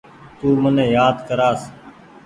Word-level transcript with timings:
تو 0.37 0.47
مني 0.61 0.85
يآد 0.95 1.15
ڪرآس۔ 1.27 1.59